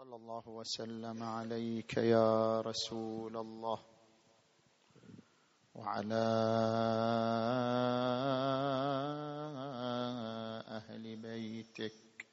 [0.00, 3.78] صلى الله وسلم عليك يا رسول الله
[5.74, 6.26] وعلى
[10.68, 12.26] أهل بيتك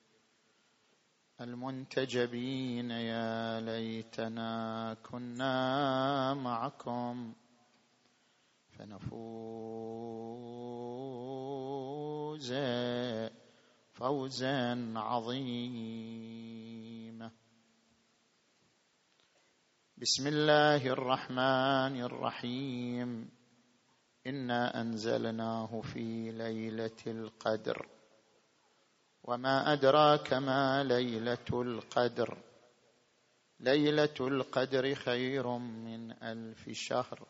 [1.41, 7.33] المنتجبين يا ليتنا كنا معكم
[8.71, 10.07] فنفوز
[13.93, 16.56] فوزا عظيما.
[20.01, 23.29] بسم الله الرحمن الرحيم.
[24.27, 27.87] إنا أنزلناه في ليلة القدر.
[29.23, 32.37] وما أدراك ما ليلة القدر.
[33.59, 37.27] ليلة القدر خير من ألف شهر.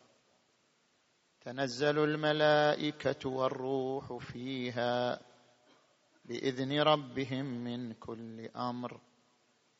[1.40, 5.20] تنزل الملائكة والروح فيها
[6.24, 9.00] بإذن ربهم من كل أمر.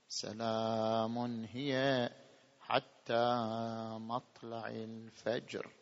[0.09, 2.09] سلام هي
[2.69, 3.25] حتى
[3.99, 5.73] مطلع الفجر.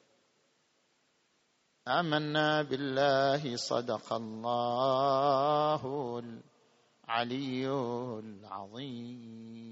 [1.88, 5.82] آمنا بالله صدق الله
[6.18, 7.68] العلي
[8.18, 9.66] العظيم.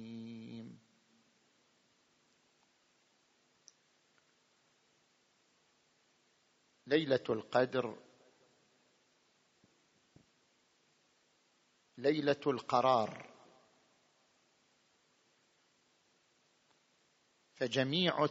[6.86, 7.98] ليلة القدر
[11.98, 13.33] ليلة القرار.
[17.55, 18.28] فجميع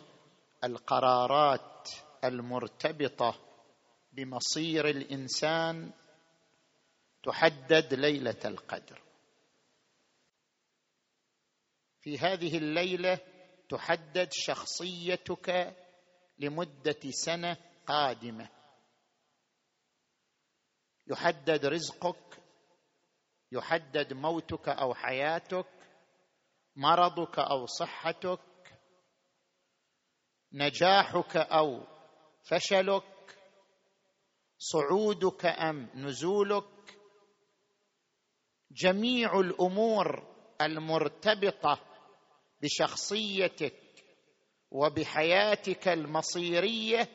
[0.64, 1.90] القرارات
[2.24, 3.40] المرتبطة
[4.12, 5.92] بمصير الإنسان
[7.24, 9.02] تحدد ليلة القدر.
[12.00, 13.20] في هذه الليلة
[13.70, 15.76] تحدد شخصيتك
[16.40, 18.50] لمدة سنة قادمة.
[21.08, 22.44] يحدد رزقك
[23.52, 25.68] يحدد موتك أو حياتك
[26.76, 28.40] مرضك أو صحتك
[30.54, 31.84] نجاحك أو
[32.44, 33.04] فشلك
[34.58, 36.98] صعودك أم نزولك
[38.72, 41.80] جميع الأمور المرتبطة
[42.62, 43.80] بشخصيتك
[44.72, 47.10] وبحياتك المصيرية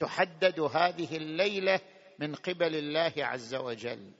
[0.00, 1.80] تحدد هذه الليلة
[2.18, 4.12] من قبل الله عز وجل.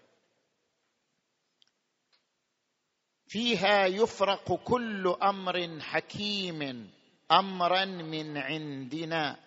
[3.26, 6.91] فيها يفرق كل أمر حكيم.
[7.31, 9.41] امرا من عندنا.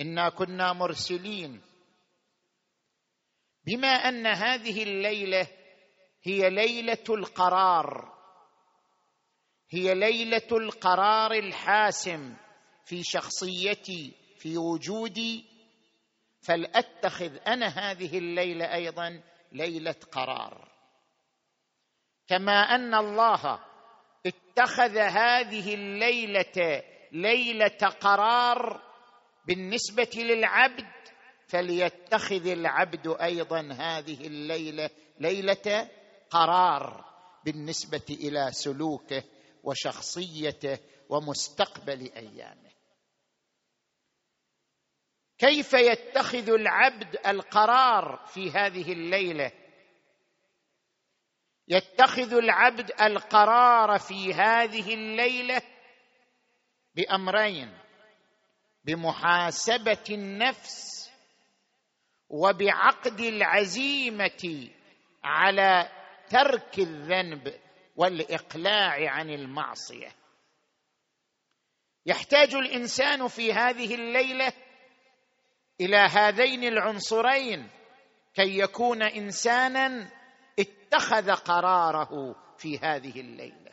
[0.00, 1.62] إنا كنا مرسلين.
[3.64, 5.46] بما أن هذه الليلة
[6.22, 8.18] هي ليلة القرار.
[9.70, 12.36] هي ليلة القرار الحاسم
[12.84, 15.44] في شخصيتي في وجودي.
[16.40, 19.22] فلأتخذ أنا هذه الليلة أيضا
[19.52, 20.68] ليلة قرار.
[22.26, 23.67] كما أن الله
[24.26, 28.82] اتخذ هذه الليلة ليلة قرار
[29.46, 30.86] بالنسبة للعبد
[31.48, 34.90] فليتخذ العبد أيضا هذه الليلة
[35.20, 35.90] ليلة
[36.30, 37.04] قرار
[37.44, 39.22] بالنسبة إلى سلوكه
[39.62, 40.78] وشخصيته
[41.08, 42.68] ومستقبل أيامه.
[45.38, 49.52] كيف يتخذ العبد القرار في هذه الليلة؟
[51.68, 55.62] يتخذ العبد القرار في هذه الليلة
[56.94, 57.78] بأمرين
[58.84, 61.10] بمحاسبة النفس
[62.28, 64.68] وبعقد العزيمة
[65.24, 65.88] على
[66.30, 67.54] ترك الذنب
[67.96, 70.08] والإقلاع عن المعصية.
[72.06, 74.52] يحتاج الإنسان في هذه الليلة
[75.80, 77.70] إلى هذين العنصرين
[78.34, 80.17] كي يكون إنسانا
[80.88, 83.72] اتخذ قراره في هذه الليلة.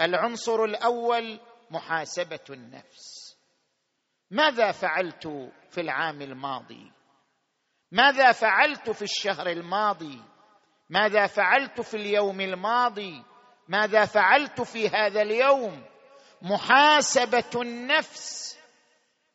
[0.00, 1.40] العنصر الأول
[1.70, 3.36] محاسبة النفس.
[4.30, 5.26] ماذا فعلت
[5.70, 6.92] في العام الماضي؟
[7.92, 10.22] ماذا فعلت في الشهر الماضي؟
[10.90, 13.24] ماذا فعلت في اليوم الماضي؟
[13.68, 15.84] ماذا فعلت في هذا اليوم؟
[16.42, 18.58] محاسبة النفس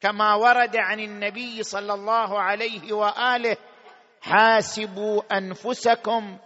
[0.01, 3.57] كما ورد عن النبي صلى الله عليه وآله
[4.21, 6.37] حاسبوا أنفسكم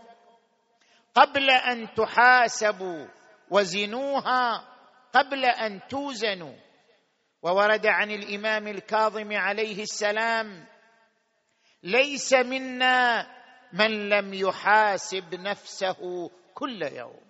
[1.20, 3.08] قبل أن تحاسبوا
[3.50, 4.68] وزنوها
[5.14, 6.56] قبل أن توزنوا.
[7.42, 10.66] وورد عن الإمام الكاظم عليه السلام
[11.84, 13.28] ليس منا
[13.74, 17.30] من لم يحاسب نفسه كل يوم.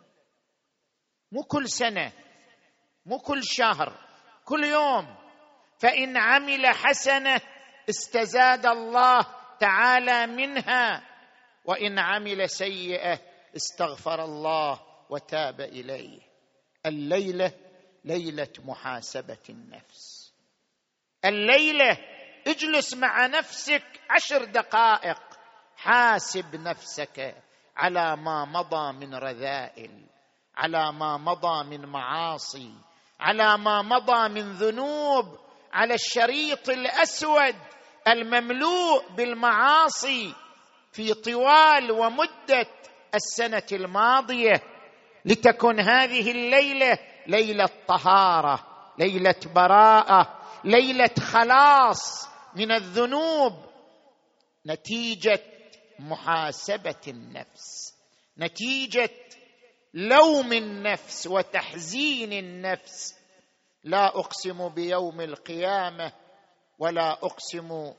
[1.31, 2.11] مو كل سنة
[3.05, 3.93] مو كل شهر
[4.45, 5.15] كل يوم.
[5.79, 7.41] فإن عمل حسنة
[7.89, 9.19] استزاد الله
[9.59, 11.03] تعالى منها
[11.65, 14.79] وإن عمل سيئة استغفر الله
[15.09, 16.19] وتاب إليه.
[16.85, 17.51] الليلة
[18.05, 20.33] ليلة محاسبة النفس.
[21.25, 21.97] الليلة
[22.47, 25.29] اجلس مع نفسك عشر دقائق.
[25.79, 27.35] حاسب نفسك
[27.77, 30.05] على ما مضى من رذائل
[30.55, 32.73] على ما مضى من معاصي
[33.19, 35.39] على ما مضى من ذنوب
[35.73, 37.55] على الشريط الأسود
[38.07, 40.35] المملوء بالمعاصي
[40.91, 42.67] في طوال ومدة
[43.15, 44.61] السنة الماضية
[45.25, 48.65] لتكن هذه الليلة ليلة طهارة
[48.99, 53.53] ليلة براءة ليلة خلاص من الذنوب.
[54.65, 55.41] نتيجة
[55.99, 57.93] محاسبة النفس
[58.39, 59.09] نتيجة
[59.93, 63.15] لوم النفس وتحزين النفس.
[63.83, 66.13] لا أقسم بيوم القيامة
[66.79, 67.93] ولا أقسم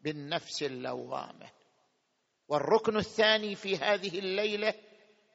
[0.00, 1.50] بالنفس اللوامة.
[2.50, 4.74] والركن الثاني في هذه الليلة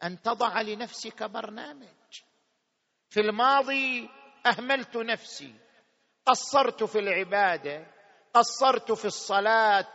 [0.03, 2.21] أن تضع لنفسك برنامج.
[3.09, 4.09] في الماضي
[4.45, 5.53] أهملت نفسي.
[6.25, 7.87] قصرت في العبادة
[8.33, 9.87] قصرت في الصلاة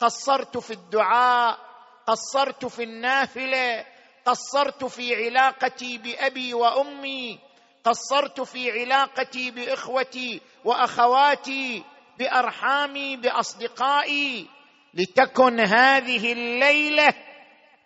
[0.00, 1.58] قصرت في الدعاء
[2.06, 3.86] قصرت في النافلة
[4.24, 7.38] قصرت في علاقتي بأبي وأمي
[7.84, 11.84] قصرت في علاقتي بإخوتي وأخواتي
[12.18, 14.48] بأرحامي بأصدقائي.
[14.94, 17.14] لتكن هذه الليلة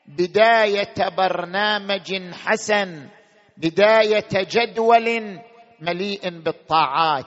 [0.07, 3.09] بداية برنامج حسن
[3.57, 5.41] بداية جدول
[5.81, 7.27] مليء بالطاعات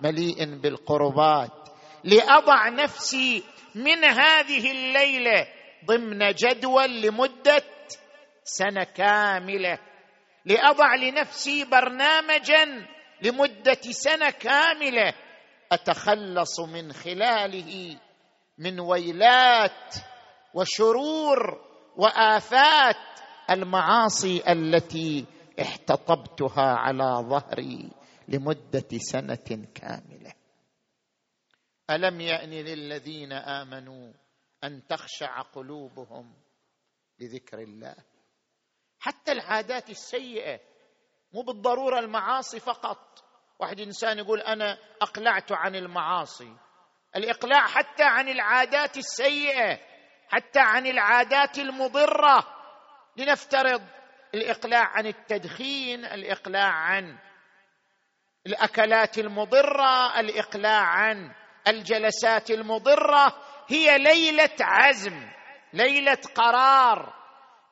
[0.00, 1.68] مليء بالقربات.
[2.04, 3.42] لأضع نفسي
[3.74, 5.46] من هذه الليلة
[5.84, 7.64] ضمن جدول لمدة
[8.44, 9.78] سنة كاملة.
[10.44, 12.86] لأضع لنفسي برنامجا
[13.22, 15.14] لمدة سنة كاملة
[15.72, 17.96] أتخلص من خلاله
[18.58, 19.94] من ويلات
[20.54, 21.64] وشرور
[21.96, 23.20] وآفات
[23.50, 25.26] المعاصي التي
[25.60, 27.90] احتطبتها على ظهري
[28.28, 30.32] لمدة سنة كاملة.
[31.90, 34.12] ألم يان للذين آمنوا
[34.64, 36.34] أن تخشع قلوبهم
[37.18, 37.94] لذكر الله؟
[38.98, 40.60] حتى العادات السيئة
[41.32, 43.24] مو بالضرورة المعاصي فقط.
[43.60, 46.56] واحد إنسان يقول أنا أقلعت عن المعاصي.
[47.16, 49.78] الإقلاع حتى عن العادات السيئة
[50.28, 52.44] حتى عن العادات المضرة.
[53.16, 53.82] لنفترض
[54.34, 57.18] الإقلاع عن التدخين الإقلاع عن
[58.46, 61.34] الأكلات المضرة الإقلاع عن
[61.68, 63.34] الجلسات المضرة.
[63.68, 65.28] هي ليلة عزم
[65.72, 67.14] ليلة قرار.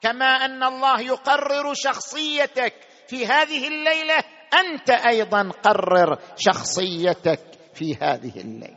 [0.01, 2.75] كما أن الله يقرر شخصيتك
[3.09, 4.19] في هذه الليلة
[4.55, 7.41] أنت أيضا قرر شخصيتك
[7.75, 8.76] في هذه الليلة.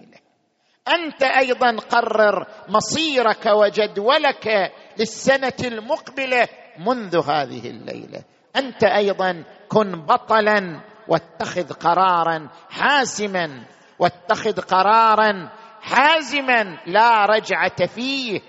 [0.88, 6.48] أنت أيضا قرر مصيرك وجدولك للسنة المقبلة
[6.80, 8.24] منذ هذه الليلة.
[8.56, 13.66] أنت أيضا كن بطلا واتخذ قرارا حاسما
[14.00, 18.42] واتخذ قرارا حازما لا رجعة فيه.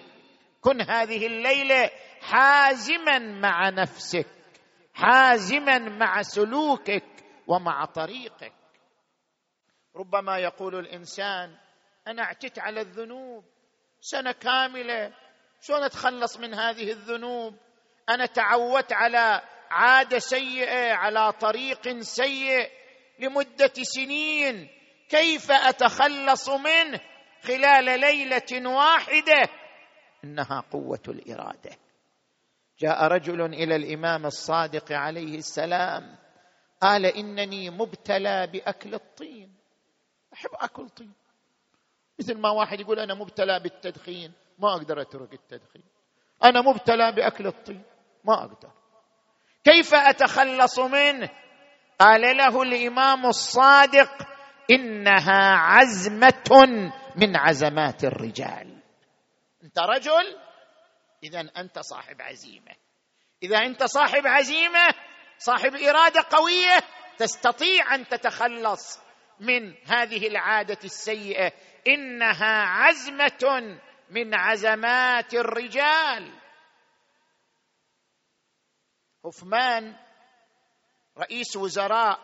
[0.60, 1.90] كن هذه الليلة
[2.20, 4.26] حازما مع نفسك
[4.94, 7.04] حازما مع سلوكك
[7.46, 8.52] ومع طريقك.
[9.96, 11.56] ربما يقول الإنسان
[12.06, 13.44] أنا اعتدت على الذنوب.
[14.00, 15.14] سنة كاملة.
[15.60, 17.56] شلون أتخلص من هذه الذنوب؟
[18.08, 22.70] أنا تعودت على عادة سيئة على طريق سيء
[23.18, 24.68] لمدة سنين.
[25.08, 27.00] كيف أتخلص منه؟
[27.42, 29.48] خلال ليلة واحدة.
[30.24, 31.70] إنها قوة الإرادة.
[32.78, 36.16] جاء رجل إلى الإمام الصادق عليه السلام.
[36.80, 39.54] قال إنني مبتلى بأكل الطين.
[40.32, 41.19] أحب أكل طين.
[42.20, 45.82] مثل ما واحد يقول أنا مبتلى بالتدخين ما أقدر أترك التدخين.
[46.44, 47.82] أنا مبتلى بأكل الطين
[48.24, 48.70] ما أقدر.
[49.64, 51.30] كيف أتخلص منه؟
[51.98, 54.10] قال له الإمام الصادق
[54.70, 56.82] إنها عزمة
[57.16, 58.82] من عزمات الرجال.
[59.64, 60.36] أنت رجل؟
[61.22, 62.72] اذا أنت صاحب عزيمة.
[63.42, 64.88] إذا أنت صاحب عزيمة
[65.38, 66.80] صاحب إرادة قوية
[67.18, 69.09] تستطيع أن تتخلص.
[69.40, 71.52] من هذه العادة السيئة
[71.88, 73.78] إنها عزمة
[74.10, 76.40] من عزمات الرجال.
[79.26, 79.96] هوفمان
[81.18, 82.20] رئيس وزراء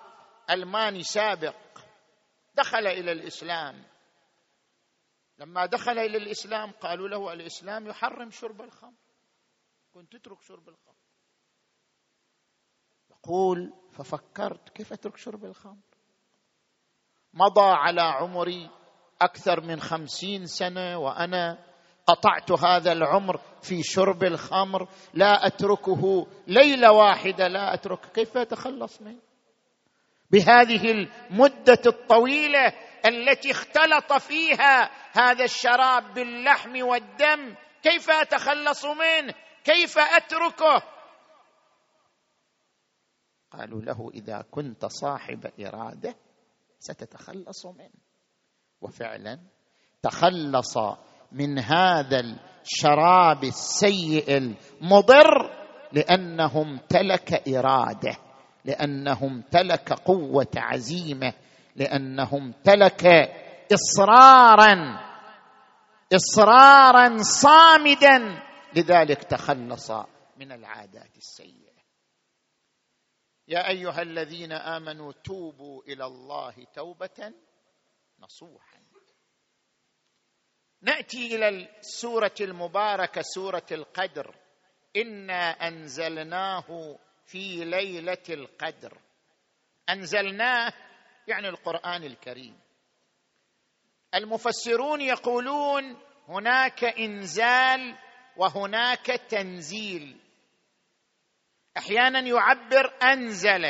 [0.50, 1.56] ألماني سابق
[2.54, 3.84] دخل إلى الإسلام.
[5.38, 9.06] لما دخل إلى الإسلام قالوا له الإسلام يحرم شرب الخمر.
[9.92, 10.96] كنت تترك شرب الخمر.
[13.10, 15.95] يقول ففكرت كيف أترك شرب الخمر؟
[17.36, 18.70] مضى على عمري
[19.22, 21.58] أكثر من خمسين سنة وأنا
[22.06, 24.88] قطعت هذا العمر في شرب الخمر.
[25.14, 28.06] لا أتركه ليلة واحدة لا أترك.
[28.14, 29.20] كيف أتخلص منه؟
[30.30, 32.72] بهذه المدة الطويلة
[33.06, 40.82] التي اختلط فيها هذا الشراب باللحم والدم كيف أتخلص منه؟ كيف أتركه؟
[43.52, 46.25] قالوا له إذا كنت صاحب إرادة
[46.78, 48.06] ستتخلص منه.
[48.80, 49.40] وفعلا
[50.02, 50.78] تخلص
[51.32, 55.50] من هذا الشراب السيء المضر
[55.92, 58.16] لأنه امتلك إرادة
[58.64, 61.32] لأنه امتلك قوة عزيمة
[61.76, 63.06] لأنه امتلك
[63.72, 65.00] اصرارا
[66.14, 68.42] اصرارا صامدا.
[68.76, 69.90] لذلك تخلص
[70.36, 71.75] من العادات السيئة.
[73.48, 77.32] يا أيها الذين آمنوا توبوا إلى الله توبة
[78.18, 78.80] نصوحا.
[80.82, 84.34] نأتي إلى السورة المباركة سورة القدر.
[84.96, 88.98] إنا أنزلناه في ليلة القدر.
[89.90, 90.72] أنزلناه
[91.28, 92.60] يعني القرآن الكريم.
[94.14, 95.96] المفسرون يقولون
[96.28, 97.98] هناك إنزال
[98.36, 100.20] وهناك تنزيل.
[101.78, 103.64] أحيانا يعبر أنزل.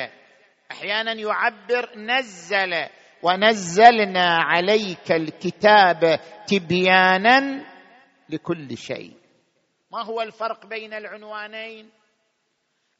[0.73, 2.89] أحيانا يعبر نزل.
[3.23, 7.67] ونزلنا عليك الكتاب تبيانا
[8.29, 9.17] لكل شيء.
[9.93, 11.91] ما هو الفرق بين العنوانين؟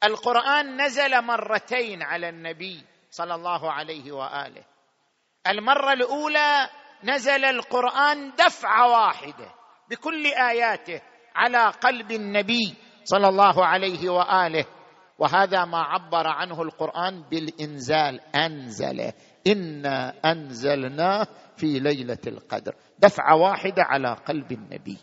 [0.05, 4.65] القرآن نزل مرتين على النبي صلى الله عليه وآله.
[5.49, 6.69] المرة الأولى
[7.05, 9.55] نزل القرآن دفعة واحدة
[9.91, 11.03] بكل آياته
[11.35, 14.65] على قلب النبي صلى الله عليه وآله.
[15.19, 18.21] وهذا ما عبر عنه القرآن بالإنزال.
[18.35, 19.13] أنزل.
[19.47, 22.75] إنا انزلناه في ليلة القدر.
[22.99, 24.99] دفعة واحدة على قلب النبي.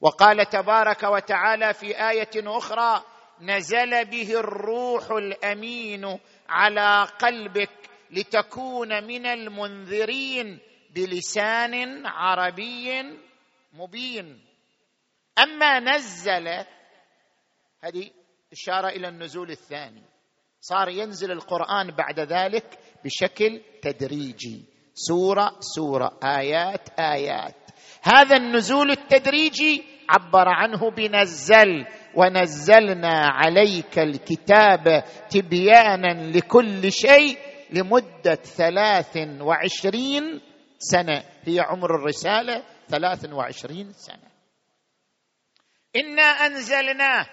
[0.00, 3.02] وقال تبارك وتعالى في آية أخرى
[3.40, 6.18] نزل به الروح الأمين
[6.48, 7.70] على قلبك
[8.10, 10.58] لتكون من المنذرين
[10.94, 13.02] بلسان عربي
[13.72, 14.44] مبين.
[15.38, 16.48] أما نزل
[17.80, 18.10] هذه
[18.52, 20.02] إشارة إلى النزول الثاني.
[20.60, 24.64] صار ينزل القرآن بعد ذلك بشكل تدريجي.
[24.94, 27.56] سورة سورة آيات آيات.
[28.02, 37.38] هذا النزول التدريجي عبر عنه بنزل ونزلنا عليك الكتاب تبيانا لكل شيء
[37.70, 40.40] لمدة ثلاث وعشرين
[40.78, 41.24] سنة.
[41.42, 44.30] هي عمر الرسالة ثلاث وعشرين سنة.
[45.96, 47.26] إنا أنزلناه.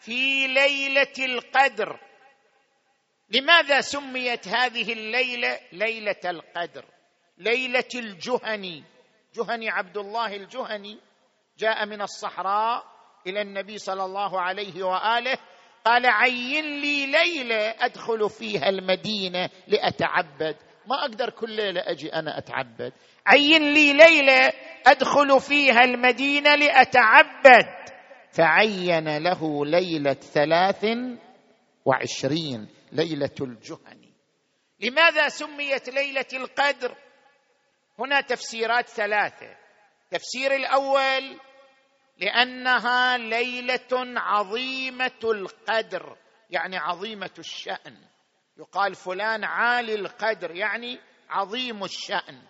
[0.00, 2.00] في ليلة القدر.
[3.30, 6.84] لماذا سميت هذه الليلة ليلة القدر؟
[7.38, 8.84] ليلة الجهني.
[9.34, 10.98] جهني عبد الله الجهني
[11.58, 12.84] جاء من الصحراء
[13.26, 15.38] إلى النبي صلى الله عليه وآله
[15.84, 20.56] قال عين لي ليلة أدخل فيها المدينة لأتعبد.
[20.86, 22.92] ما أقدر كل ليلة أجي أنا أتعبد.
[23.26, 24.52] عين لي ليلة
[24.86, 27.85] أدخل فيها المدينة لأتعبد.
[28.36, 30.86] فعين له ليلة ثلاث
[31.84, 34.12] وعشرين ليلة الجهني
[34.80, 36.96] لماذا سميت ليلة القدر؟
[37.98, 39.56] هنا تفسيرات ثلاثة.
[40.04, 41.40] التفسير الأول
[42.18, 46.16] لأنها ليلة عظيمة القدر
[46.50, 47.96] يعني عظيمة الشأن.
[48.58, 51.00] يقال فلان عالي القدر يعني
[51.30, 52.42] عظيم الشأن.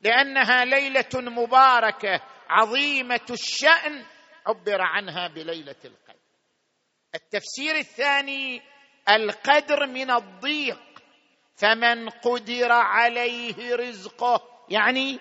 [0.00, 4.04] لأنها ليلة مباركة عظيمة الشأن
[4.46, 6.18] عبر عنها بليلة القدر.
[7.14, 8.62] التفسير الثاني
[9.10, 10.80] القدر من الضيق.
[11.56, 15.18] فمن قدر عليه رزقه يعني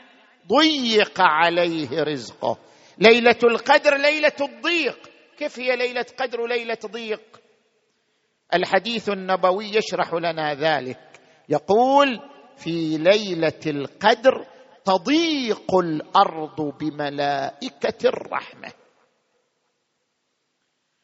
[0.47, 2.57] ضيق عليه رزقه.
[2.97, 5.09] ليلة القدر ليلة الضيق.
[5.37, 7.41] كيف هي ليلة قدر وليلة ضيق؟
[8.53, 10.99] الحديث النبوي يشرح لنا ذلك.
[11.49, 12.19] يقول
[12.57, 14.45] في ليلة القدر
[14.85, 18.82] تضيق الأرض بملائكة الرحمة.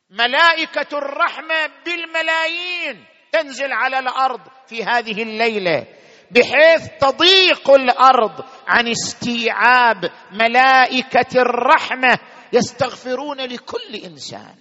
[0.10, 5.88] ملائكة الرحمة بالملايين تنزل على الأرض في هذه الليلة
[6.32, 12.20] بحيث تضيق الأرض عن استيعاب ملائكة الرحمة
[12.54, 14.56] يستغفرون لكل إنسان.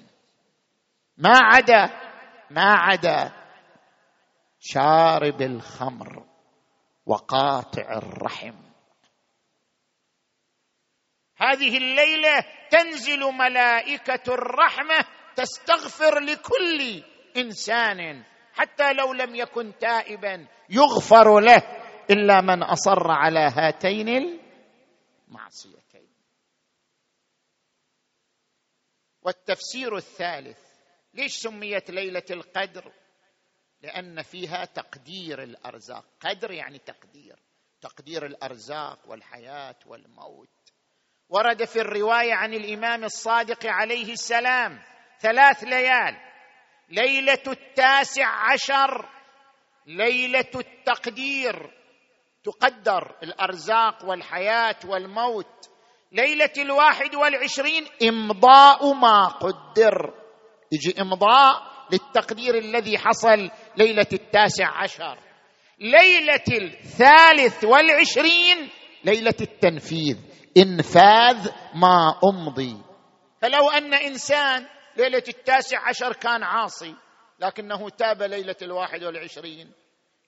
[1.16, 1.90] ما عدا
[2.50, 3.32] ما عدا
[4.60, 6.24] شارب الخمر
[7.06, 8.54] وقاطع الرحم.
[11.36, 15.04] هذه الليلة تنزل ملائكة الرحمة
[15.38, 17.04] تستغفر لكل
[17.36, 21.62] إنسان حتى لو لم يكن تائبا يغفر له
[22.10, 24.08] إلا من أصر على هاتين
[25.28, 26.08] المعصيتين.
[29.22, 30.58] والتفسير الثالث
[31.14, 32.92] ليش سميت ليلة القدر؟
[33.80, 36.04] لأن فيها تقدير الأرزاق.
[36.20, 37.38] قدر يعني تقدير
[37.80, 40.48] تقدير الأرزاق والحياة والموت.
[41.28, 44.82] ورد في الرواية عن الإمام الصادق عليه السلام
[45.20, 46.16] ثلاث ليال.
[46.88, 49.08] ليلة التاسع عشر
[49.86, 51.70] ليلة التقدير.
[52.44, 55.70] تقدر الأرزاق والحياة والموت.
[56.12, 60.14] ليلة الواحد والعشرين إمضاء ما قدر.
[60.72, 65.18] يجي إمضاء للتقدير الذي حصل ليلة التاسع عشر.
[65.78, 68.70] ليلة الثالث والعشرين
[69.04, 70.16] ليلة التنفيذ.
[70.56, 72.76] إنفاذ ما أمضي.
[73.42, 74.66] فلو أن إنسان
[74.98, 76.94] ليلة التاسع عشر كان عاصي
[77.40, 79.72] لكنه تاب ليلة الواحد والعشرين.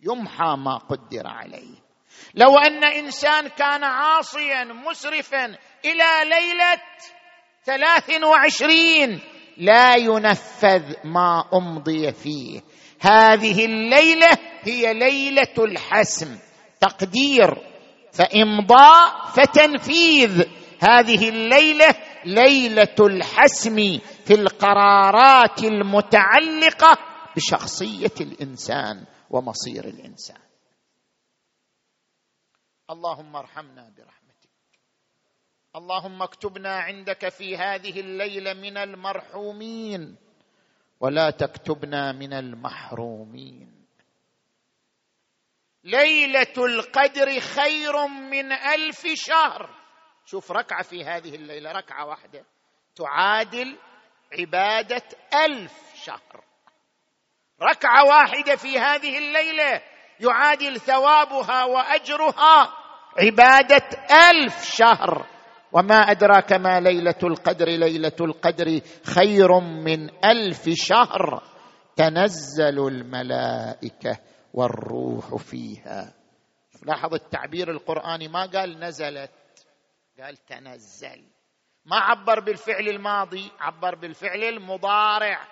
[0.01, 1.75] يمحى ما قدر عليه.
[2.35, 5.45] لو أن إنسان كان عاصيا مسرفا
[5.85, 6.83] إلى ليلة
[7.65, 9.21] ثلاث وعشرين
[9.57, 12.61] لا ينفذ ما أمضي فيه.
[13.01, 16.39] هذه الليلة هي ليلة الحسم
[16.81, 17.57] تقدير
[18.13, 20.45] فإمضاء فتنفيذ.
[20.81, 23.99] هذه الليلة ليلة الحسم
[24.31, 26.99] في القرارات المتعلقة
[27.37, 30.41] بشخصية الإنسان ومصير الإنسان.
[32.91, 34.51] اللهم ارحمنا برحمتك.
[35.77, 40.17] اللهم اكتبنا عندك في هذه الليلة من المرحومين
[41.01, 43.87] ولا تكتبنا من المحرومين.
[45.85, 49.71] ليلة القدر خير من ألف شهر.
[50.25, 52.45] شوف ركعة في هذه الليلة ركعة واحدة.
[52.95, 53.79] تعادل
[54.39, 55.03] عبادة
[55.45, 56.45] ألف شهر.
[57.63, 59.83] ركعة واحدة في هذه الليلة
[60.21, 62.73] يعادل ثوابها وأجرها
[63.19, 63.89] عبادة
[64.31, 65.27] ألف شهر.
[65.73, 71.43] وما أدراك ما ليلة القدر ليلة القدر خير من ألف شهر.
[71.97, 74.19] تنزل الملائكة
[74.55, 76.15] والروح فيها.
[76.83, 79.31] لاحظ التعبير القرآني ما قال نزلت
[80.21, 81.40] قال تنزل.
[81.91, 85.49] ما عبر بالفعل الماضي عبر بالفعل المضارع.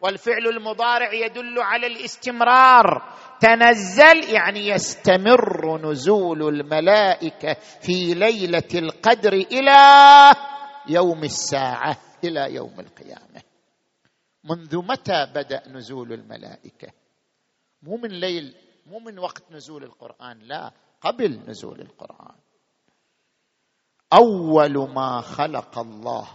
[0.00, 3.14] والفعل المضارع يدل على الاستمرار.
[3.40, 9.80] تنزل يعني يستمر نزول الملائكة في ليلة القدر إلى
[10.88, 13.42] يوم الساعة إلى يوم القيامة.
[14.44, 16.92] منذ متى بدأ نزول الملائكة؟
[17.82, 18.54] مو من ليل
[18.86, 22.36] مو من وقت نزول القرآن لا قبل نزول القرآن.
[24.12, 26.28] أول ما خلق الله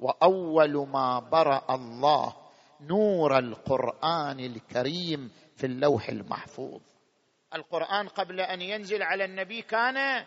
[0.00, 2.36] وأول ما برأ الله
[2.80, 6.80] نور القرآن الكريم في اللوح المحفوظ.
[7.54, 10.24] القرآن قبل أن ينزل على النبي كان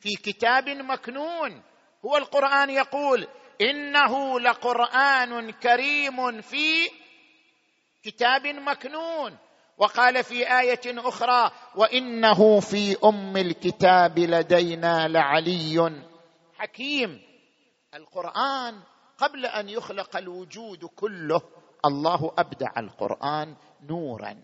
[0.00, 1.62] في كتاب مكنون.
[2.04, 3.26] هو القرآن يقول
[3.60, 6.88] إنه لقرآن كريم في
[8.02, 9.38] كتاب مكنون.
[9.78, 16.00] وقال في آية أخرى وإنه في أم الكتاب لدينا لعلي
[16.58, 17.20] حكيم.
[17.94, 18.74] القرآن
[19.18, 21.40] قبل أن يخلق الوجود كله
[21.86, 23.56] الله أبدع القرآن
[23.90, 24.34] نورا.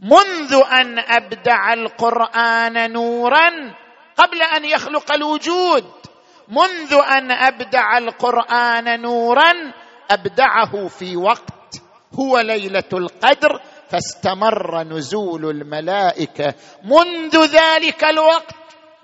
[0.00, 3.74] منذ أن أبدع القرآن نورا
[4.16, 5.84] قبل أن يخلق الوجود.
[6.48, 9.52] منذ أن أبدع القرآن نورا
[10.10, 11.82] أبدعه في وقت
[12.14, 16.54] هو ليلة القدر فاستمر نزول الملائكة.
[16.84, 18.57] منذ ذلك الوقت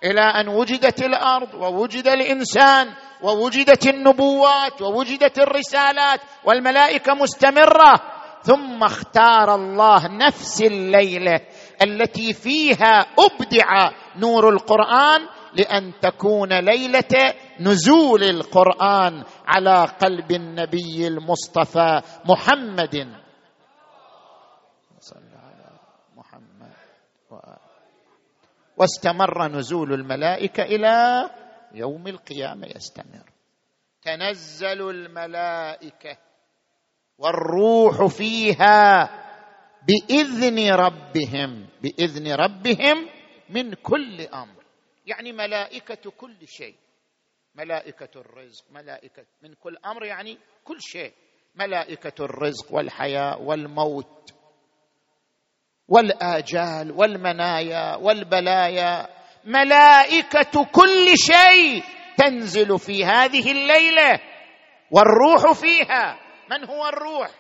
[0.05, 8.01] إلى أن وجدت الأرض ووجد الإنسان ووجدت النبوات ووجدت الرسالات والملائكة مستمرة
[8.43, 11.41] ثم اختار الله نفس الليلة
[11.83, 15.21] التي فيها أبدع نور القرآن
[15.55, 23.09] لأن تكون ليلة نزول القرآن على قلب النبي المصطفى محمد
[25.01, 25.71] صلى على
[26.17, 26.73] محمد
[28.77, 31.31] واستمر نزول الملائكة إلى
[31.75, 33.31] يوم القيامة يستمر.
[34.03, 36.17] تنزل الملائكة
[37.19, 39.11] والروح فيها
[39.87, 43.09] بإذن ربهم بإذن ربهم
[43.51, 44.65] من كل أمر.
[45.07, 46.75] يعني ملائكة كل شيء.
[47.55, 51.13] ملائكة الرزق ملائكة من كل أمر يعني كل شيء.
[51.55, 54.35] ملائكة الرزق والحياة والموت.
[55.89, 59.09] والآجال والمنايا والبلايا
[59.45, 61.83] ملائكة كل شيء
[62.17, 64.21] تنزل في هذه الليلة.
[64.91, 66.19] والروح فيها.
[66.51, 67.31] من هو الروح؟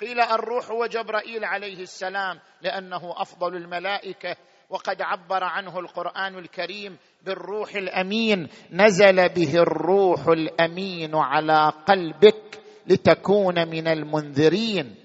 [0.00, 4.36] قيل الروح هو جبرائيل عليه السلام لأنه أفضل الملائكة
[4.70, 8.48] وقد عبر عنه القرآن الكريم بالروح الأمين.
[8.72, 14.99] نزل به الروح الأمين على قلبك لتكون من المنذرين.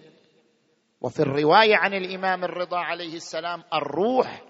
[1.06, 4.42] وفي الرواية عن الإمام الرضا عليه السلام الروح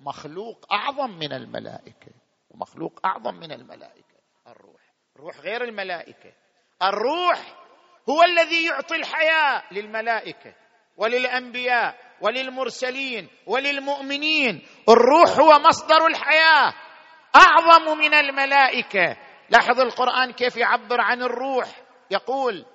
[0.00, 2.12] مخلوق أعظم من الملائكة.
[2.50, 4.16] ومخلوق أعظم من الملائكة
[4.48, 4.80] الروح.
[5.16, 6.32] الروح غير الملائكة.
[6.82, 7.38] الروح
[8.10, 10.54] هو الذي يعطي الحياة للملائكة
[10.96, 14.62] وللأنبياء وللمرسلين وللمؤمنين.
[14.88, 16.74] الروح هو مصدر الحياة
[17.36, 19.16] أعظم من الملائكة.
[19.50, 21.68] لاحظ القرآن كيف يعبر عن الروح.
[22.10, 22.66] يقول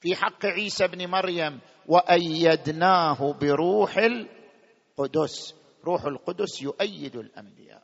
[0.00, 5.54] في حق عيسى بن مريم وأيدناه بروح القدس.
[5.84, 7.82] روح القدس يؤيد الأنبياء.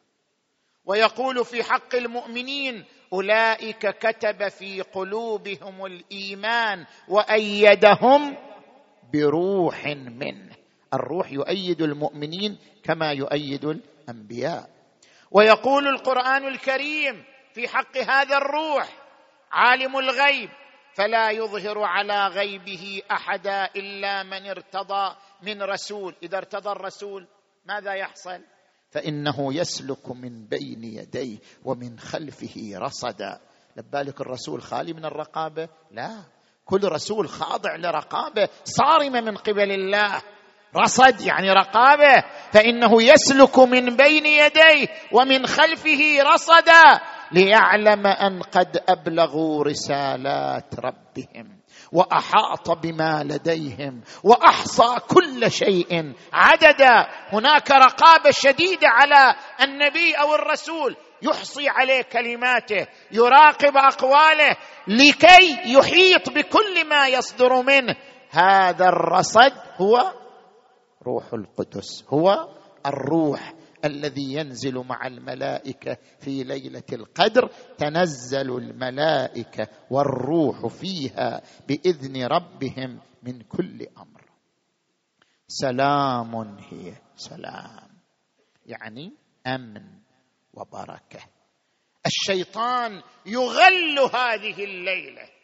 [0.85, 8.37] ويقول في حق المؤمنين أولئك كتب في قلوبهم الإيمان وأيدهم
[9.13, 10.57] بروح منه.
[10.95, 14.71] الروح يؤيد المؤمنين كما يؤيد الأنبياء.
[15.31, 17.25] ويقول القرآن الكريم
[17.55, 18.89] في حق هذا الروح
[19.53, 20.51] عالم الغيب
[20.97, 26.15] فلا يظهر على غيبه أحدا إلا من ارتضى من رسول.
[26.23, 27.27] إذا ارتضى الرسول
[27.67, 28.41] ماذا يحصل؟
[28.91, 33.41] فإنه يسلك من بين يديه ومن خلفه رصدا.
[33.77, 36.25] لبالك الرسول خالي من الرقابة؟ لا.
[36.65, 40.23] كل رسول خاضع لرقابة صارمه من قبل الله.
[40.77, 42.25] رصد يعني رقابة.
[42.53, 47.01] فإنه يسلك من بين يديه ومن خلفه رصدا.
[47.33, 51.57] ليعلم أن قد أبلغوا رسالات ربهم
[51.93, 57.07] وأحاط بما لديهم وأحصى كل شيء عددا.
[57.33, 64.57] هناك رقابه شديده على النبي أو الرسول يحصي عليه كلماته يراقب أقواله
[64.89, 67.97] لكي يحيط بكل ما يصدر منه.
[68.31, 70.13] هذا الرصد هو
[71.07, 72.49] روح القدس هو
[72.87, 73.53] الروح
[73.87, 83.87] الذي ينزل مع الملائكة في ليلة القدر تنزل الملائكة والروح فيها بإذن ربهم من كل
[83.99, 84.23] أمر.
[85.49, 87.89] سلام هي سلام
[88.67, 89.13] يعني
[89.47, 90.01] أمن
[90.55, 91.21] وبركة.
[92.07, 95.36] الشيطان يغل هذه الليلة.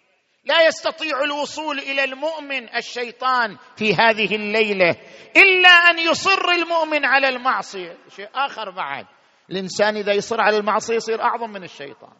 [0.44, 4.96] لا يستطيع الوصول إلى المؤمن الشيطان في هذه الليلة
[5.36, 7.98] إلا أن يصر المؤمن على المعصية.
[8.16, 9.06] شيء آخر بعد.
[9.50, 12.12] الإنسان إذا يصر على المعصية يصير أعظم من الشيطان.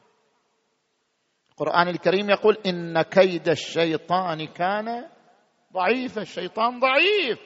[1.51, 5.09] القرآن الكريم يقول إن كيد الشيطان كان
[5.73, 7.39] ضعيف الشيطان ضعيف.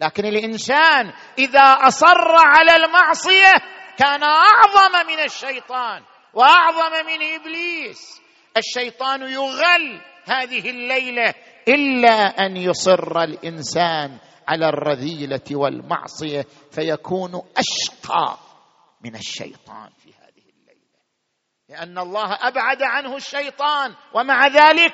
[0.00, 3.52] لكن الإنسان إذا أصر على المعصية
[3.98, 6.02] كان أعظم من الشيطان
[6.34, 8.20] وأعظم من إبليس.
[8.56, 10.00] الشيطان يغل.
[10.30, 11.34] هذه الليلة
[11.68, 18.38] إلا أن يصر الإنسان على الرذيلة والمعصية فيكون أشقى
[19.04, 20.98] من الشيطان في هذه الليلة.
[21.68, 24.92] لأن الله أبعد عنه الشيطان ومع ذلك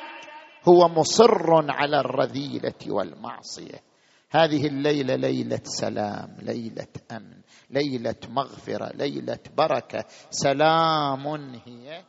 [0.69, 3.83] هو مصر على الرذيلة والمعصية.
[4.31, 10.05] هذه الليلة ليلة سلام ليلة أمن ليلة مغفرة ليلة بركة.
[10.31, 11.27] سلام
[11.67, 12.05] هي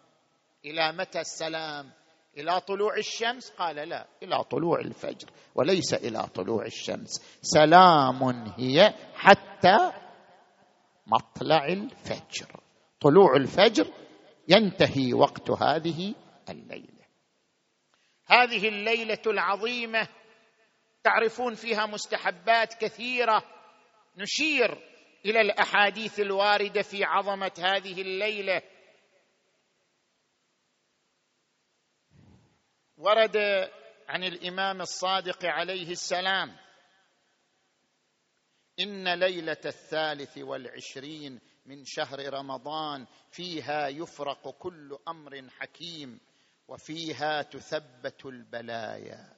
[0.66, 1.92] إلى متى السلام؟
[2.38, 7.40] إلى طلوع الشمس؟ قال لا إلى طلوع الفجر وليس إلى طلوع الشمس.
[7.42, 8.24] سلام
[8.58, 9.92] هي حتى
[11.08, 12.60] مطلع الفجر.
[13.02, 13.88] طلوع الفجر
[14.48, 16.16] ينتهي وقت هذه
[16.50, 17.08] الليلة.
[18.26, 20.08] هذه الليلة العظيمة
[21.04, 23.44] تعرفون فيها مستحبات كثيرة.
[24.18, 24.78] نشير
[25.26, 28.62] إلى الأحاديث الواردة في عظمة هذه الليلة.
[32.98, 33.38] ورد
[34.08, 36.56] عن الإمام الصادق عليه السلام
[38.80, 46.20] إن ليلة الثالث والعشرين من شهر رمضان فيها يفرق كل أمر حكيم
[46.68, 49.34] وفيها تثبت البلايا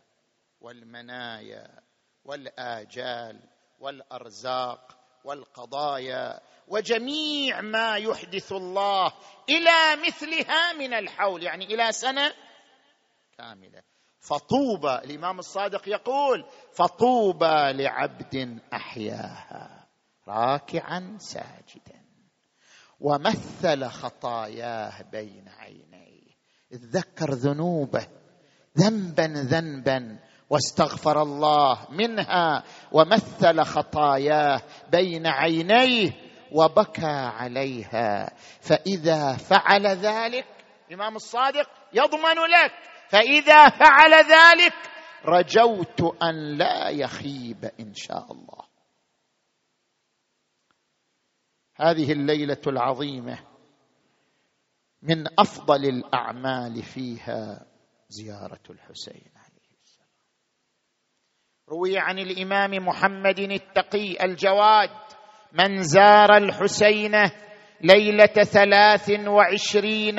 [0.61, 1.83] والمنايا
[2.25, 3.39] والآجال
[3.79, 9.13] والأرزاق والقضايا وجميع ما يحدث الله
[9.49, 12.33] إلى مثلها من الحول يعني إلى سنة
[13.39, 13.81] كامله
[14.19, 19.87] فطوبى الإمام الصادق يقول فطوبى لعبد أحياها
[20.27, 22.05] راكعا ساجدا
[22.99, 26.29] ومثل خطاياه بين عينيه
[26.71, 28.07] تذكر ذنوبه
[28.77, 36.11] ذنبا ذنبا واستغفر الله منها ومثل خطاياه بين عينيه
[36.51, 40.45] وبكى عليها فإذا فعل ذلك
[40.89, 44.73] الإمام الصادق يضمن لك فإذا فعل ذلك
[45.25, 48.69] رجوت أن لا يخيب إن شاء الله.
[51.75, 53.39] هذه الليلة العظيمة
[55.01, 57.65] من أفضل الأعمال فيها
[58.09, 60.09] زيارة الحسين عليه السلام.
[61.69, 64.89] روي عن الإمام محمد التقي الجواد
[65.53, 67.15] من زار الحسين
[67.81, 70.15] ليلة ثلاث وعشرين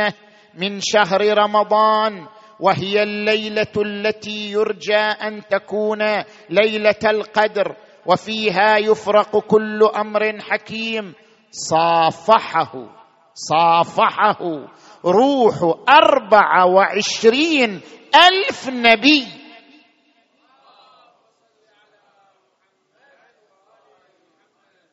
[0.55, 2.29] من شهر رمضان
[2.61, 6.03] وهي الليلة التي يرجى أن تكون
[6.51, 11.15] ليلة القدر وفيها يفرق كل أمر حكيم.
[11.51, 13.01] صافحه
[13.35, 14.69] صافحه
[15.05, 15.57] روح
[15.89, 17.81] اربعه وعشرين
[18.15, 19.27] ألف نبي.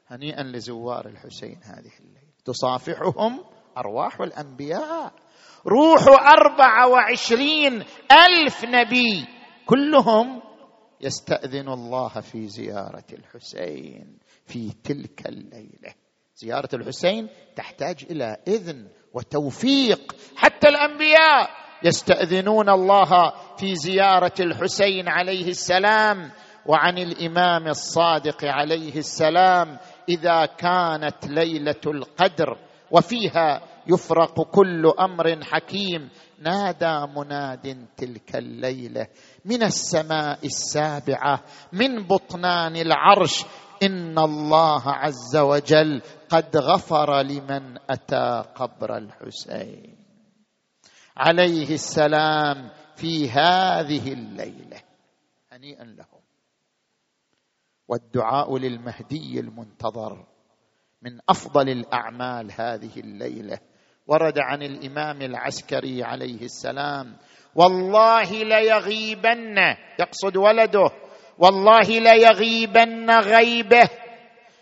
[0.07, 2.27] هنيئا لزوار الحسين هذه الليلة.
[2.45, 3.43] تصافحهم
[3.77, 5.13] أرواح الأنبياء.
[5.67, 9.27] روح أربعة وعشرين ألف نبي.
[9.65, 10.41] كلهم
[11.01, 15.93] يستأذن الله في زيارة الحسين في تلك الليلة.
[16.35, 20.15] زيارة الحسين تحتاج إلى إذن وتوفيق.
[20.35, 21.49] حتى الأنبياء
[21.83, 26.31] يستأذنون الله في زيارة الحسين عليه السلام
[26.65, 29.77] وعن الإمام الصادق عليه السلام
[30.09, 32.57] إذا كانت ليلة القدر.
[32.91, 36.09] وفيها يفرق كل أمر حكيم.
[36.39, 39.07] نادى مناد تلك الليلة.
[39.45, 43.45] من السماء السابعة من بطنان العرش.
[43.83, 49.97] إن الله عز وجل قد غفر لمن أتى قبر الحسين.
[51.17, 54.81] عليه السلام في هذه الليلة.
[55.51, 56.21] هنيئا لهم.
[57.87, 60.27] والدعاء للمهدي المنتظر.
[61.01, 63.59] من أفضل الأعمال هذه الليلة.
[64.07, 67.15] ورد عن الإمام العسكري عليه السلام
[67.55, 69.57] والله ليغيبن
[69.99, 70.89] يقصد ولده
[71.37, 73.89] والله ليغيبن غيبه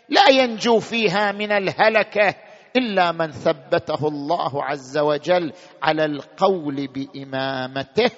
[0.08, 2.34] لا ينجو فيها من الهلكة
[2.76, 8.10] إلا من ثبته الله عز وجل على القول بإمامته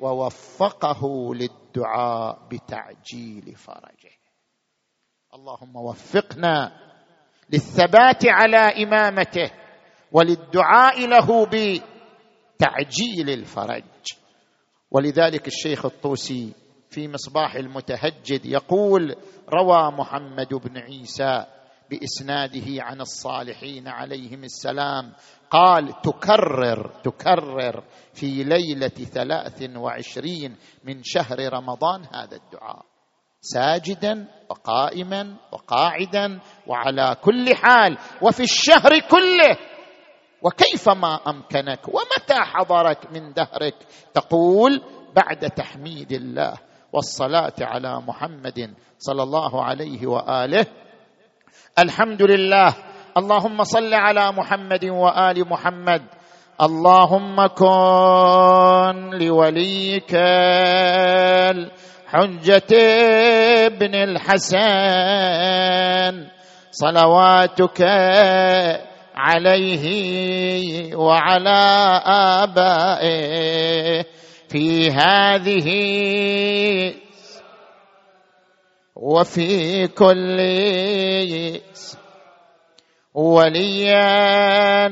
[0.00, 4.18] ووفقه للدعاء بتعجيل فرجه.
[5.34, 6.72] اللهم وفقنا
[7.50, 9.50] للثبات على إمامته
[10.12, 13.84] وللدعاء له بتعجيل الفرج.
[14.90, 16.52] ولذلك الشيخ الطوسي
[16.90, 19.16] في مصباح المتهجد يقول
[19.54, 21.44] روى محمد بن عيسى
[21.90, 25.12] بإسناده عن الصالحين عليهم السلام
[25.50, 32.84] قال تكرر تكرر في ليلة ثلاث وعشرين من شهر رمضان هذا الدعاء.
[33.40, 39.56] ساجدا وقائما وقاعدا وعلى كل حال وفي الشهر كله
[40.42, 43.74] وكيف ما أمكنك ومتى حضرك من دهرك؟
[44.14, 44.82] تقول
[45.16, 46.54] بعد تحميد الله
[46.92, 50.66] والصلاة على محمد صلى الله عليه وآله.
[51.78, 52.74] الحمد لله.
[53.16, 56.02] اللهم صل على محمد وآل محمد.
[56.62, 60.14] اللهم كن لوليك
[62.14, 62.72] الحجه
[63.66, 64.58] ابن الحسن.
[66.70, 67.82] صلواتك
[69.18, 71.60] عليه وعلى
[72.42, 74.04] آبائه
[74.48, 75.68] في هذه
[78.96, 80.38] وفي كل
[83.14, 84.88] وليا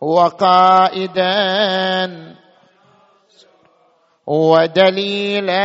[0.00, 1.26] وقائدا
[4.26, 5.56] ودليلا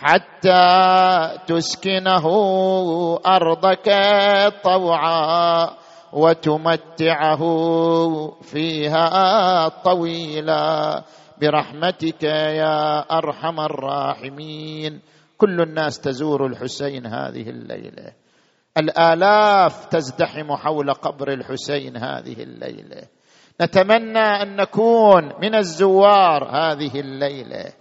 [0.00, 0.58] حتى
[1.46, 2.26] تسكنه
[3.26, 3.88] أرضك
[4.64, 5.70] طوعا
[6.12, 7.42] وتمتعه
[8.42, 11.04] فيها طويلا.
[11.40, 15.00] برحمتك يا أرحم الراحمين.
[15.38, 18.12] كل الناس تزور الحسين هذه الليلة.
[18.78, 23.02] الآلاف تزدحم حول قبر الحسين هذه الليلة.
[23.62, 27.72] نتمنى أن نكون من الزوار هذه الليلة.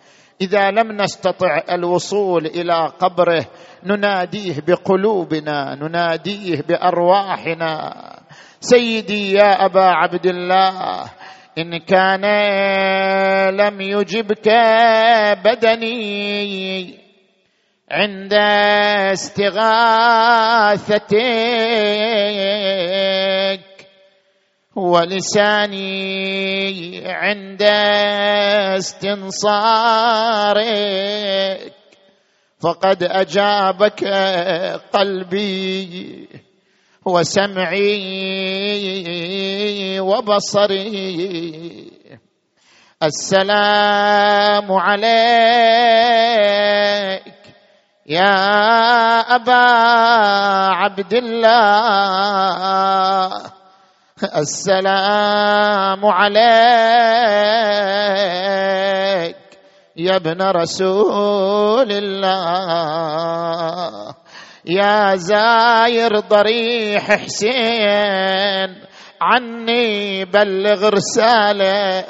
[0.41, 3.45] إذا لم نستطع الوصول إلى قبره
[3.83, 8.03] نناديه بقلوبنا نناديه بأرواحنا.
[8.59, 11.03] سيدي يا أبا عبد الله
[11.57, 12.25] إن كان
[13.55, 14.49] لم يجبك
[15.45, 17.07] بدني.
[17.91, 18.33] عند
[19.13, 19.67] استغاثتك
[24.77, 25.81] ولساني
[27.05, 27.61] عند
[28.77, 29.57] استنصارك
[32.61, 34.03] فقد أجابك
[34.93, 36.29] قلبي
[37.05, 37.89] وسمعي
[39.99, 41.91] وبصري.
[43.03, 45.07] السلام عليك
[48.07, 48.35] يا
[49.35, 49.53] أبا
[50.75, 51.57] عبد الله.
[54.23, 56.37] السلام عليك
[59.97, 62.27] يا ابن رسول الله.
[64.65, 68.75] يا زاير ضريح حسين
[69.21, 72.05] عني بلغ رسالة.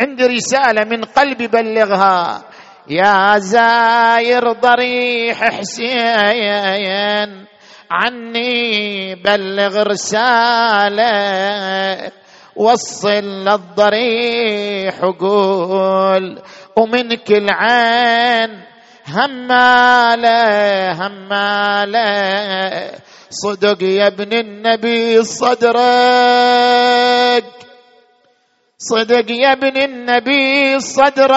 [0.00, 2.42] عندي رسالة من قلبي بلغها.
[2.88, 7.46] يا زاير ضريح حسين
[7.90, 11.10] عني بلغ رسالة
[12.56, 13.10] وصل
[13.44, 16.42] للضريح وقول
[16.76, 18.60] ومنك العين
[19.06, 22.90] همالة همالة.
[23.30, 25.74] صدق يا ابن النبي صدرك.
[28.78, 31.32] صدق يا ابن النبي صدرك.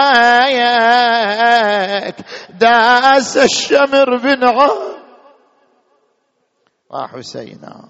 [2.59, 4.93] داس الشمر بن عون
[6.89, 7.89] وحسينا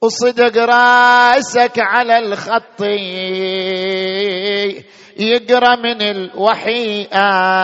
[0.00, 2.80] وصدق رأسك على الخط.
[5.18, 7.08] يقرأ من الوحي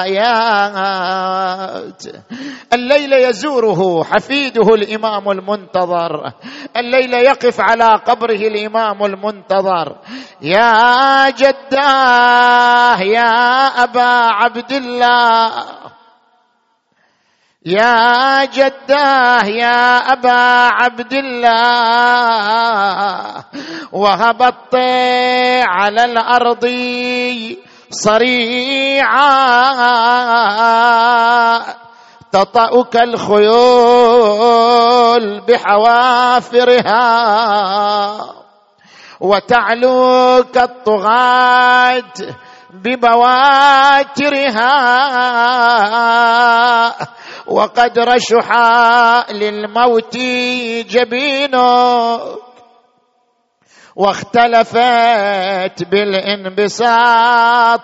[0.02, 0.82] آيات.
[2.72, 6.32] الليل يزوره حفيده الإمام المنتظر.
[6.76, 9.96] الليل يقف على قبره الإمام المنتظر.
[10.42, 15.52] يا جداه يا أبا عبد الله.
[17.66, 21.84] يا جداه يا أبا عبد الله
[23.92, 24.74] وهبط
[25.68, 26.64] على الأرض
[27.90, 29.30] صريعا.
[32.32, 33.50] تطأك الخيول
[35.40, 37.00] بحوافرها
[39.20, 42.12] وتعلوك الطغاة
[42.70, 44.70] ببواترها.
[47.46, 48.50] وقد رشح
[49.30, 50.16] للموت
[50.90, 52.20] جبينك
[53.96, 57.80] واختلفت بالانبساط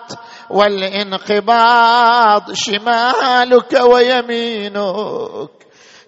[0.49, 5.49] والانقباض شمالك ويمينك.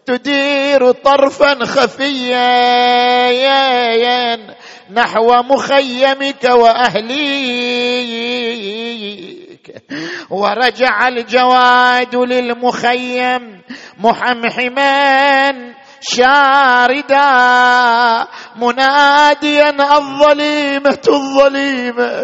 [0.05, 3.29] تدير طرفا خفيا
[4.91, 6.99] نحو مخيمك واهليك
[10.29, 13.61] ورجع الجواد للمخيم
[13.97, 15.51] محمحما
[16.01, 17.27] شاردا
[18.55, 22.23] مناديا الظليمة الظليمة.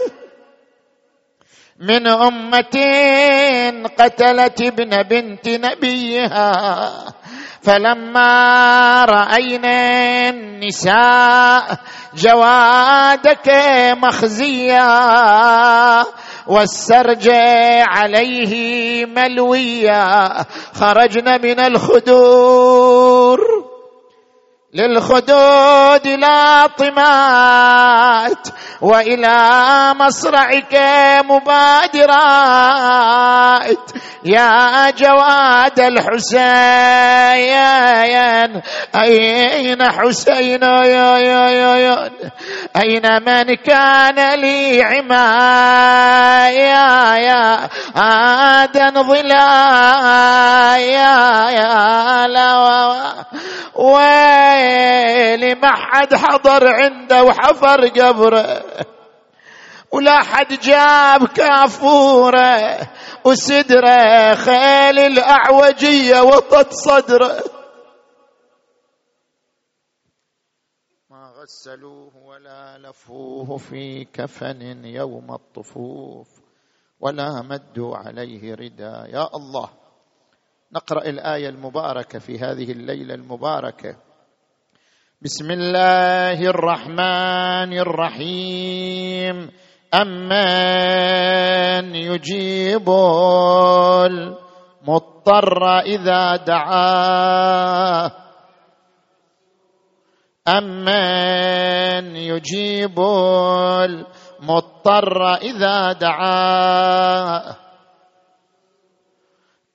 [1.79, 2.77] من أمة
[3.99, 6.91] قتلت ابن بنت نبيها
[7.61, 11.77] فلما رأينا النساء
[12.15, 13.49] جوادك
[13.97, 14.85] مخزيا
[16.47, 17.29] والسرج
[17.87, 20.45] عليه ملويا.
[20.73, 23.39] خرجنا من الخدور.
[24.75, 27.27] للخدود لاطمات
[28.81, 29.39] وإلى
[29.99, 30.75] مصرعك
[31.25, 32.35] مبادرات.
[34.25, 36.41] يا جواد الحسين
[38.95, 40.63] أين حسين؟
[42.75, 46.65] أين من كان لي عمايا؟
[47.15, 50.35] يا آدن ظلايا
[51.49, 53.25] يا لا
[53.75, 58.63] ويلي ما حد حضر عنده وحفر قبره
[59.91, 62.79] ولا حد جاب كافوره
[63.25, 67.43] وسدره خيل الأعوجية وطت صدره.
[71.09, 76.27] ما غسلوه ولا لفوه في كفن يوم الطفوف
[76.99, 79.05] ولا مدوا عليه ردا.
[79.07, 79.84] يا الله.
[80.73, 83.95] نقرأ الآية المباركة في هذه الليلة المباركة.
[85.21, 89.51] بسم الله الرحمن الرحيم.
[89.93, 92.89] امن يجيب
[94.85, 98.11] المضطر إذا دعاه.
[100.47, 102.99] امن يجيب
[104.39, 107.55] المضطر إذا دعاه.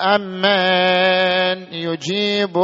[0.01, 2.57] أمن يجيب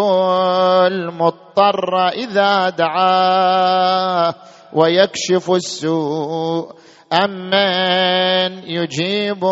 [0.87, 4.35] المضطر إذا دعاه
[4.73, 6.73] ويكشف السوء.
[7.13, 9.45] أمن يجيب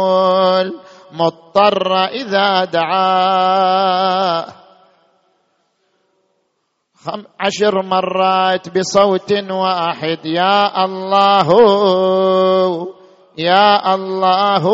[1.13, 4.47] المضطر إذا دعاه
[7.41, 10.19] عشر مرات بصوت واحد.
[10.25, 11.49] يا الله
[13.39, 14.65] يا الله.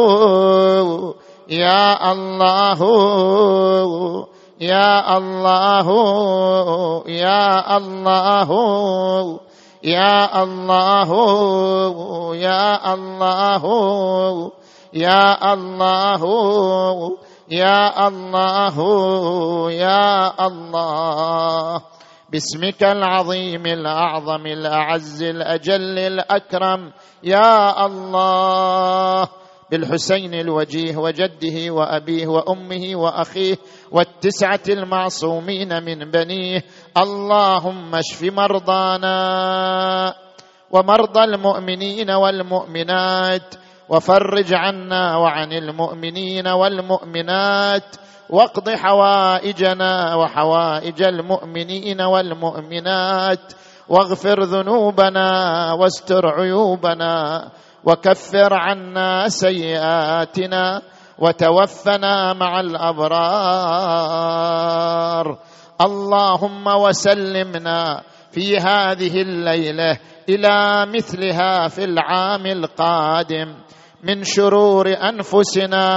[1.50, 2.80] يا الله
[4.60, 5.88] يا الله
[7.08, 8.50] يا الله
[9.82, 11.10] يا الله
[12.42, 14.52] يا الله
[14.94, 16.22] يا الله
[17.50, 18.76] يا الله
[19.72, 21.80] يا الله.
[22.30, 26.92] باسمك العظيم الأعظم الأعز الأجل الأكرم
[27.24, 29.39] يا الله.
[29.70, 33.56] بالحسين الوجيه وجده وأبيه وأمه وأخيه
[33.92, 36.64] والتسعة المعصومين من بنيه.
[36.96, 40.14] اللهم اشف مرضانا
[40.70, 43.54] ومرضى المؤمنين والمؤمنات
[43.88, 47.96] وفرج عنا وعن المؤمنين والمؤمنات
[48.30, 53.52] واقض حوائجنا وحوائج المؤمنين والمؤمنات
[53.88, 55.28] واغفر ذنوبنا
[55.72, 57.48] واستر عيوبنا
[57.84, 60.82] وكفر عنا سيئاتنا
[61.18, 63.20] وتوفنا مع الأبرار.
[65.80, 68.02] اللهم وسلمنا
[68.32, 73.54] في هذه الليلة إلى مثلها في العام القادم
[74.04, 75.88] من شرور أنفسنا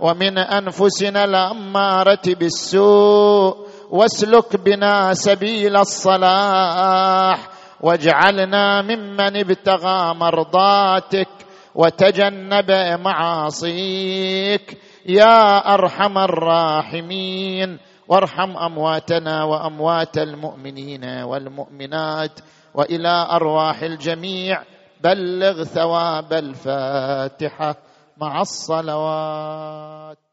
[0.00, 3.68] ومن أنفسنا الأمارة بالسوء.
[3.90, 7.57] واسلك بنا سبيل الصلاح.
[7.80, 11.28] واجعلنا ممن ابتغى مرضاتك
[11.74, 12.70] وتجنب
[13.00, 14.78] معاصيك.
[15.06, 17.78] يا أرحم الراحمين.
[18.08, 22.40] وارحم أمواتنا وأموات المؤمنين والمؤمنات
[22.74, 24.62] وإلى أرواح الجميع.
[25.04, 27.74] بلغ ثواب الفاتحة
[28.16, 30.27] مع الصلوات.